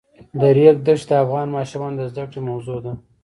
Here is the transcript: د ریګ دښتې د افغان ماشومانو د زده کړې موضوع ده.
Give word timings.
د 0.39 0.41
ریګ 0.57 0.77
دښتې 0.85 1.15
د 1.17 1.21
افغان 1.23 1.47
ماشومانو 1.57 1.95
د 1.99 2.01
زده 2.11 2.23
کړې 2.31 2.39
موضوع 2.49 2.77
ده. 2.85 2.93